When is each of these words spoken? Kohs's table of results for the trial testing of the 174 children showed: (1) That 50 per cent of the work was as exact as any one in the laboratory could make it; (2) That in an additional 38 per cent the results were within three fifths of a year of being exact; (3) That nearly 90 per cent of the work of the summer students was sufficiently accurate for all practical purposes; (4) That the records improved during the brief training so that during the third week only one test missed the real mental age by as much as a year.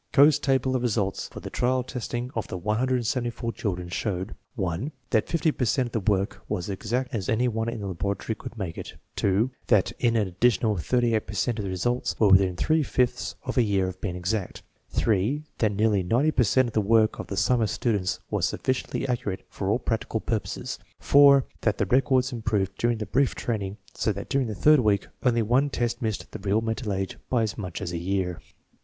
Kohs's 0.13 0.39
table 0.39 0.75
of 0.75 0.81
results 0.81 1.27
for 1.27 1.41
the 1.41 1.51
trial 1.51 1.83
testing 1.83 2.31
of 2.33 2.47
the 2.47 2.57
174 2.57 3.51
children 3.51 3.87
showed: 3.87 4.33
(1) 4.55 4.91
That 5.11 5.27
50 5.29 5.51
per 5.51 5.63
cent 5.65 5.89
of 5.89 5.91
the 6.03 6.11
work 6.11 6.41
was 6.49 6.69
as 6.69 6.73
exact 6.73 7.13
as 7.13 7.29
any 7.29 7.47
one 7.47 7.69
in 7.69 7.81
the 7.81 7.85
laboratory 7.87 8.33
could 8.33 8.57
make 8.57 8.79
it; 8.79 8.95
(2) 9.17 9.51
That 9.67 9.91
in 9.99 10.15
an 10.15 10.27
additional 10.27 10.75
38 10.77 11.27
per 11.27 11.33
cent 11.35 11.61
the 11.61 11.69
results 11.69 12.19
were 12.19 12.29
within 12.29 12.55
three 12.55 12.81
fifths 12.81 13.35
of 13.45 13.59
a 13.59 13.61
year 13.61 13.87
of 13.87 14.01
being 14.01 14.15
exact; 14.15 14.63
(3) 14.89 15.43
That 15.59 15.71
nearly 15.73 16.01
90 16.01 16.31
per 16.31 16.43
cent 16.45 16.69
of 16.69 16.73
the 16.73 16.81
work 16.81 17.19
of 17.19 17.27
the 17.27 17.37
summer 17.37 17.67
students 17.67 18.19
was 18.31 18.47
sufficiently 18.47 19.07
accurate 19.07 19.43
for 19.49 19.69
all 19.69 19.77
practical 19.77 20.19
purposes; 20.19 20.79
(4) 20.97 21.45
That 21.61 21.77
the 21.77 21.85
records 21.85 22.33
improved 22.33 22.75
during 22.79 22.97
the 22.97 23.05
brief 23.05 23.35
training 23.35 23.77
so 23.93 24.11
that 24.13 24.29
during 24.29 24.47
the 24.47 24.55
third 24.55 24.79
week 24.79 25.09
only 25.21 25.43
one 25.43 25.69
test 25.69 26.01
missed 26.01 26.31
the 26.31 26.39
real 26.39 26.61
mental 26.61 26.91
age 26.91 27.19
by 27.29 27.43
as 27.43 27.55
much 27.55 27.83
as 27.83 27.91
a 27.91 27.99
year. 27.99 28.41